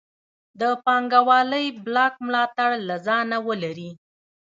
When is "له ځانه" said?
2.87-3.37